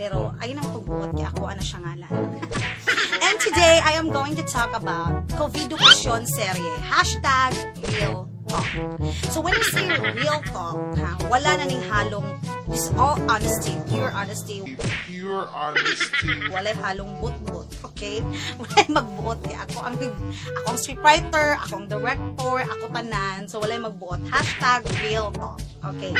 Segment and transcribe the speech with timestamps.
[0.00, 2.12] pero ayun ang pagbuot kaya ako, ano siya ngalan.
[3.28, 6.72] and today, I am going to talk about Covidukasyon serye.
[6.88, 7.52] Hashtag
[7.84, 8.64] real talk.
[9.28, 9.84] So, when you say
[10.16, 12.24] real talk, ha, wala na ning halong
[12.72, 14.62] It's all honesty, pure honesty.
[15.04, 16.32] pure honesty.
[16.48, 18.24] Walay halong but-but, okay?
[18.62, 19.42] Walay magbuot.
[19.52, 19.56] Eh.
[19.68, 23.50] Ako ang, ako ang scriptwriter, ako ang director, ako tanan.
[23.50, 24.22] So, walay magbuot.
[24.32, 25.60] Hashtag real talk.
[25.82, 26.14] Okay?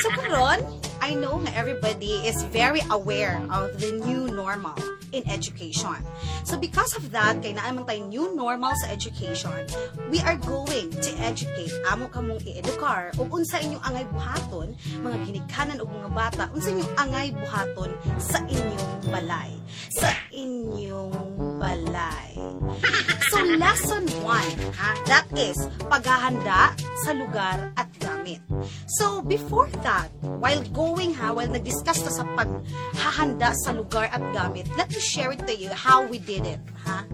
[0.00, 0.62] So, karon,
[1.08, 4.76] I know everybody is very aware of the new normal
[5.16, 5.96] in education.
[6.44, 9.56] So, because of that, kay naamang tayo new normal sa education,
[10.12, 15.80] we are going to educate amo kamong i-edukar o unsa inyong angay buhaton, mga ginikanan
[15.80, 19.56] o mga bata, unsa inyong angay buhaton sa inyong balay.
[19.88, 22.38] Sa inyong balay.
[23.28, 25.58] So, lesson 1, ha, that is
[25.90, 26.72] paghahanda
[27.04, 28.40] sa lugar at gamit.
[28.98, 30.08] So, before that,
[30.40, 35.34] while going ha, while nag-discuss ta sa paghahanda sa lugar at gamit, let me share
[35.36, 36.62] it to you how we did it.
[36.88, 37.04] Ha?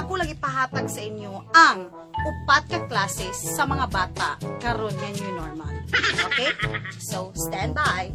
[0.00, 5.32] Ako lang ipahatag sa inyo ang upat ka klase sa mga bata karon nga new
[5.34, 5.74] normal.
[6.30, 6.54] Okay?
[7.02, 8.14] So, stand by.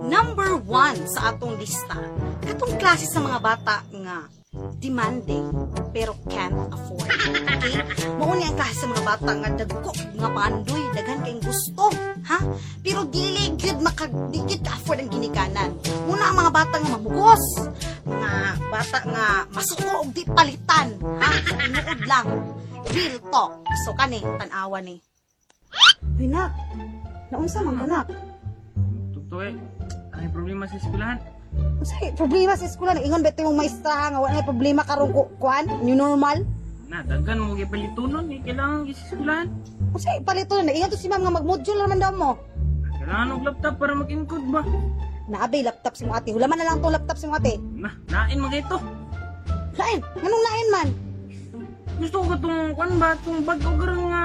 [0.00, 1.98] Number one sa atong lista,
[2.46, 4.39] katong klase sa mga bata nga
[4.82, 5.46] demanding
[5.94, 7.06] pero can't afford.
[7.06, 7.78] Okay?
[8.18, 11.84] Mao ni ang klase sa mga bata nga dagko nga pandoy, daghan kayong gusto,
[12.26, 12.38] ha?
[12.82, 15.70] Pero dili gyud makadigid ka afford ang ginikanan.
[16.10, 17.44] Muna ang mga bata nga mamugos,
[18.02, 18.30] mga
[18.74, 21.30] bata nga masuko og di palitan, ha?
[21.30, 22.26] Tinuod lang.
[22.90, 23.52] Real talk.
[23.86, 24.98] So kani tan-awa ni.
[26.18, 26.50] Hinak.
[27.30, 29.54] Naunsa man eh.
[30.10, 31.39] Ano yung problema sa eskwelahan?
[31.80, 35.64] Say, problema sa eskwela na ingon beto yung maestra nga wala problema karong ku- kuan,
[35.80, 36.44] new normal.
[36.86, 38.38] Na, daghan mo gipalitunon eh.
[38.44, 39.48] Kailangan sa eskwelahan.
[39.90, 42.30] Kasi palito na ingon to si ma'am nga mag-module naman daw mo.
[43.00, 44.62] Kailangan og laptop para mag-encode ba?
[45.30, 46.34] Naabay laptop si mo ate.
[46.34, 47.56] Hulaman na lang tong laptop si mo ate.
[47.74, 48.78] Na, nain mga ito.
[49.78, 50.88] Lain, nganong lain man?
[51.96, 54.24] Gusto ko itong, kwan ba, itong bag o garang nga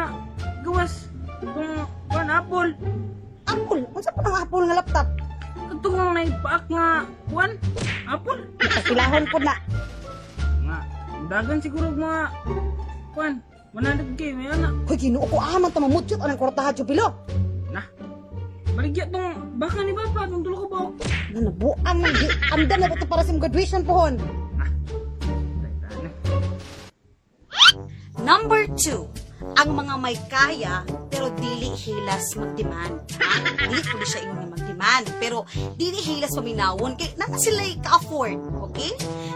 [0.60, 0.94] gawas.
[1.40, 2.70] Itong, kwan, apple.
[3.46, 5.08] Apple, unsa pa ng apple nga laptop?
[5.72, 6.88] Ito nga naipaak nga,
[7.30, 7.52] kwan,
[8.06, 8.42] apple.
[8.86, 9.56] Kilahon po na.
[10.66, 10.78] Nga,
[11.30, 12.22] dagan siguro mga,
[13.14, 13.34] kwan,
[13.76, 14.72] 100k, may anak.
[14.88, 17.12] Hoy, ginuo ko aman ta mamudjot anang kwartaha jubilo.
[17.76, 17.84] Na,
[18.72, 20.82] baligya itong baka ni Papa, itong tulo ko ba?
[21.36, 24.16] Na nabuang man gi amdan na ba to para sa graduation pohon.
[28.24, 29.12] Number two,
[29.60, 33.06] ang mga may kaya pero dili hilas mag-demand.
[33.20, 33.32] Ha?
[33.70, 34.45] Dili ko siya ingon
[34.76, 35.38] nga mag-demand pero
[35.80, 38.40] dili hilas paminawon kay nana sila ka-afford,
[38.72, 38.92] okay?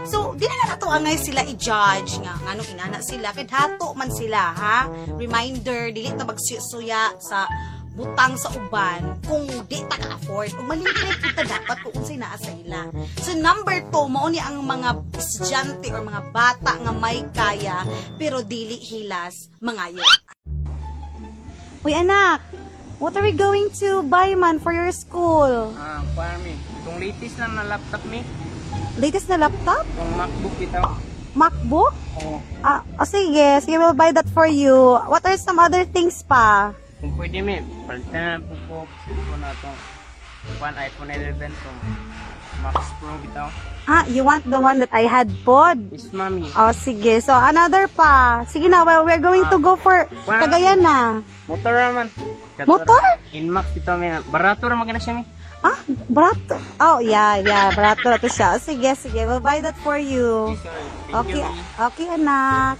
[0.06, 4.40] So, dili na nato angay sila i-judge nga ngano inana sila kay hato man sila,
[4.52, 4.78] ha?
[5.16, 7.48] Reminder, dili ta magsuya sa
[7.90, 12.52] butang sa uban kung di ta ka-afford o malingkit kita dapat kung unsay naa sa
[12.54, 12.86] ila.
[13.20, 17.82] So number two, mao ni ang mga estudyante or mga bata nga may kaya
[18.16, 20.00] pero dili hilas mangayo.
[21.80, 22.44] Uy anak,
[23.00, 25.72] what are we going to buy man for your school?
[25.74, 26.54] Ah, kwan mi.
[26.84, 28.20] Itong latest lang na laptop mi.
[29.00, 29.82] Latest na laptop?
[29.96, 30.82] Itong MacBook ito.
[31.32, 31.94] MacBook?
[32.20, 32.38] Oo.
[32.60, 35.00] Ah, oh, sige, sige, we'll buy that for you.
[35.08, 36.76] What are some other things pa?
[37.00, 39.78] Kung pwede mi, palitan na po po na itong
[40.60, 41.78] one iPhone 11 itong
[42.60, 43.48] Max Pro bitaw.
[43.90, 45.80] Ah, you want the one that I had pod?
[45.90, 46.46] Yes, mami.
[46.54, 47.18] Oh, sige.
[47.18, 48.46] So, another pa.
[48.46, 50.46] Sige na, well, we're going to go for Wow.
[50.46, 51.24] Cagayan na.
[51.50, 52.06] Motor naman.
[52.68, 53.02] Motor?
[53.34, 54.14] Inmax ito mi.
[54.30, 55.24] Barato ra magana siya mi.
[55.60, 55.76] Ah,
[56.06, 56.56] barato.
[56.78, 57.74] Oh, yeah, yeah.
[57.74, 58.62] Barato na to siya.
[58.62, 59.26] Sige, sige.
[59.26, 60.54] We'll buy that for you.
[61.10, 61.42] Okay,
[61.80, 62.78] okay, anak.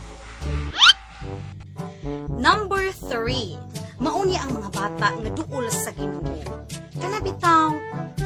[2.39, 3.59] Number three.
[4.01, 6.41] Mauni ang mga bata nga duol sa Ginoo.
[7.01, 7.73] Kana bitaw,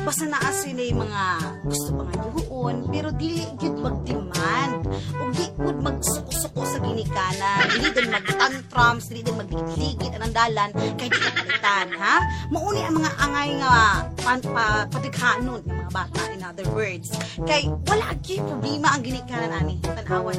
[0.03, 1.25] basta naa sila mga
[1.63, 4.91] gusto pa nga duon, pero dili gyud mag-demand.
[5.15, 7.71] O di gud magsuko-suko sa ginikanan.
[7.71, 12.17] Dili din mag-tantrums, dili din magligid anang dalan, kay di kapalitan, ha?
[12.51, 13.75] Mauni ang mga angay nga
[14.21, 17.15] pan, pa, padighanon ng mga bata, in other words.
[17.47, 20.39] Kay wala gyud problema ang ginikanan ani, tanawan.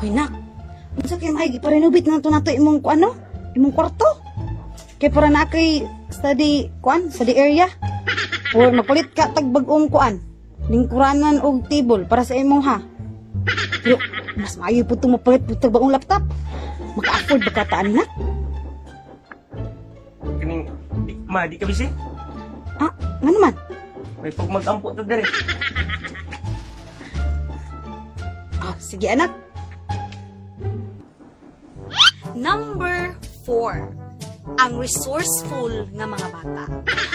[0.00, 0.32] Hoy nak,
[0.98, 3.14] unsa kay may giparenovate na to nato imong ano?
[3.54, 4.19] Imong kwarto?
[5.00, 7.72] Kay para na kay study kuan, study area.
[8.52, 10.20] Or makulit ka tag bag-ong kuan.
[10.68, 12.84] Lingkuranan og table para sa imo ha.
[13.80, 13.96] Pero
[14.36, 16.20] mas maayo po itong mapalit po tag bagong laptop.
[17.00, 18.04] Maka-afford ba ka anak?
[20.36, 20.68] Kaning,
[21.08, 21.88] di, ma, di ka busy?
[22.76, 22.92] Ah,
[23.24, 23.54] nga naman.
[24.20, 25.24] May pag mag-ampo to dire.
[28.60, 29.32] Ah, sige anak.
[32.36, 33.16] Number
[33.48, 33.96] four,
[34.56, 36.64] ang resourceful nga mga bata.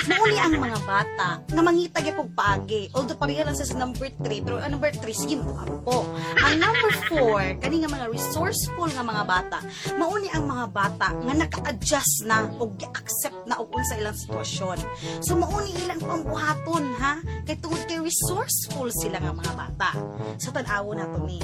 [0.06, 2.94] Mauli ang mga bata nga mangita gyud og paagi.
[2.94, 6.06] Although pareha lang sa sa number 3, pero ang number 3 sige mo po.
[6.42, 9.57] Ang number 4, kani nga mga resourceful nga mga bata.
[9.98, 14.77] Mauni ang mga bata nga naka-adjust na og accept na og unsa ilang sitwasyon.
[15.25, 17.19] So mauni ilang pambuhaton ha.
[17.44, 19.89] Kay tungod kay resourceful sila nga mga bata.
[20.38, 21.42] So tan-awo na to ni.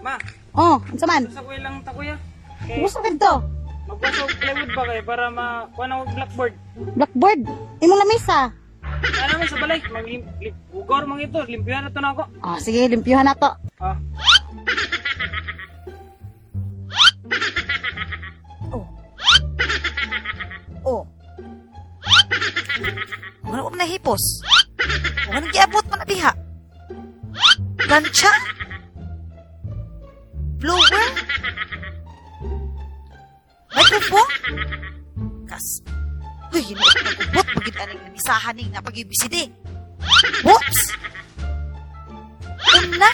[0.00, 0.16] Ma,
[0.56, 1.28] Oh, unsa man?
[1.30, 2.16] sa ko lang takuya.
[2.70, 3.34] Kay, Gusto ka to?
[3.90, 6.54] magpasok plywood ba kayo para ma, kuha na og blackboard.
[6.94, 7.42] Blackboard.
[7.82, 8.54] Imong lamesa.
[8.86, 12.22] Ano naman sa balay, mag lim, lim, ugor mang ito, limpyuhan na to na ako.
[12.38, 13.50] Ah, sige, limpyuhan na to.
[13.76, 13.98] Ah,
[18.70, 18.86] Oh.
[20.86, 21.02] Oh.
[23.44, 24.22] Ano ko na hipos?
[25.28, 26.30] Ano giabot mo na diha?
[27.76, 28.30] Plancha?
[30.60, 31.06] Blower?
[33.70, 34.30] Microphone?
[35.46, 35.66] Kas.
[36.50, 37.46] Uy, yun ako nag-ubot.
[37.54, 39.44] Bagit anong nanisahan ng napag-ibisidi.
[40.42, 40.80] Whoops!
[42.80, 43.10] Una?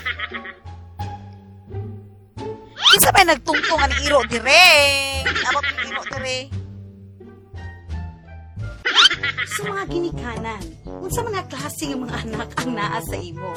[2.86, 4.62] Kinsa may nagtungtong ang iro dire?
[5.52, 6.48] Amot ang iro dire.
[9.56, 10.64] Sa mga ginikanan,
[11.00, 13.52] unsa mga klase ng mga anak ang naa sa imo?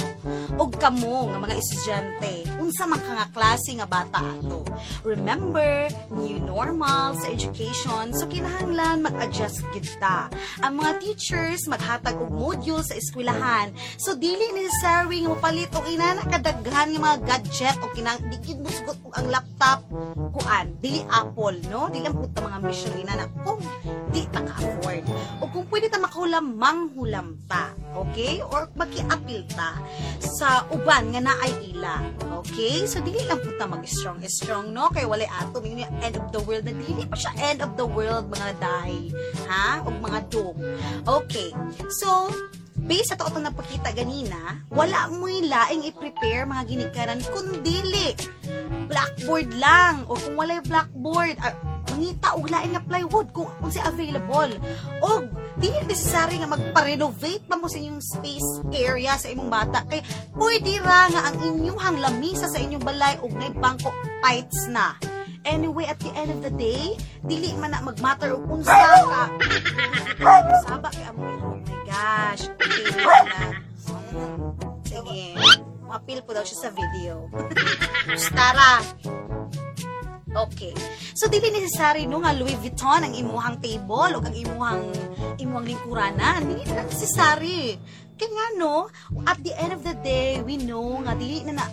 [0.56, 4.66] Og kamo nga mga estudyante, unsa man ka nga klase nga bata ato?
[5.06, 10.28] Remember, new normal sa education, so kinahanglan mag-adjust kita.
[10.66, 16.24] Ang mga teachers maghatag og module sa eskwelahan, so dili necessary nga mapalit og inana
[16.28, 19.86] kadaghan nga mga gadget o kinang di gid mo sugot og ang laptop
[20.36, 21.88] kuan dili apple no?
[21.92, 23.62] Dili ang puta mga mission inana kung
[24.10, 25.06] di ta ka-afford
[25.42, 28.42] o kung pwede ta makahulam manghulam ta okay?
[28.44, 29.78] Or maki-appeal ta
[30.20, 32.02] sa uban nga naay ila
[32.42, 32.86] okay?
[32.90, 34.88] So dili lang puta mag strong no?
[34.94, 36.64] Kay wala ato yung end of the world.
[36.64, 39.12] Na dili pa siya end of the world mga dahi
[39.50, 39.84] ha?
[39.84, 40.56] Og mga doom.
[41.04, 41.52] Okay
[41.90, 42.30] so
[42.90, 48.18] based sa to itong napakita ganina, wala mo laing i-prepare mga ginikanan kundili
[48.90, 51.54] blackboard lang o kung walay blackboard ah,
[51.94, 54.50] mangita og laing nga plywood kung unsa available.
[55.06, 60.00] Og dili necessary nga magpa-renovate pa mo sa inyong space area sa imong bata kay
[60.40, 63.92] pwede ra nga ang inyong lamisa sa inyong balay og nay bangko
[64.24, 64.96] fights na
[65.48, 69.24] Anyway, at the end of the day, dili man na magmatter og unsa ka.
[70.68, 71.24] Saba kay amo.
[71.24, 72.52] Oh my gosh.
[72.60, 73.56] Okay, lang.
[74.84, 75.24] Sige.
[75.88, 77.32] Mapil po daw siya sa video.
[78.38, 78.84] Tara.
[80.30, 80.74] Okay.
[81.18, 84.84] So dili necessary no nga Louis Vuitton ang imuhang table o ang imuhang
[85.42, 86.46] imuhang lingkuranan.
[86.46, 87.76] Dili na necessary.
[88.20, 88.92] Kaya nga no,
[89.32, 91.66] at the end of the day, we know nga dili na na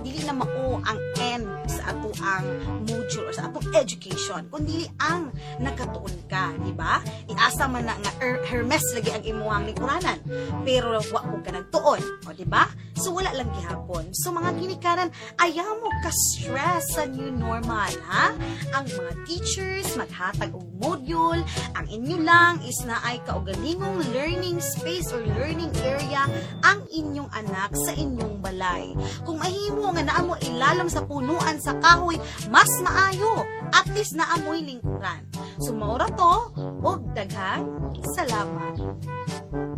[0.00, 2.44] dili na mao ang end sa ato ang
[2.88, 5.28] module or sa atong education kundi ang
[5.60, 10.18] nakatuon ka di ba iasa man na nga Her- Hermes lagi ang imuhang lingkuranan
[10.64, 12.64] pero wa ko ka nagtuon o di ba
[13.00, 14.12] so wala lang gihapon.
[14.12, 15.08] So mga ginikanan
[15.40, 18.36] ayaw mo ka stress sa new normal ha?
[18.76, 21.40] Ang mga teachers maghatag og module.
[21.80, 26.28] Ang inyo lang is na ay kaugalingong learning space or learning area
[26.60, 28.92] ang inyong anak sa inyong balay.
[29.24, 32.20] Kung mahimo nga naamo ilalam sa punuan sa kahoy
[32.52, 33.48] mas maayo.
[33.70, 35.24] At least naamoy lingkuran.
[35.62, 36.34] So maura to.
[36.84, 37.64] Og daghang
[38.18, 39.69] salamat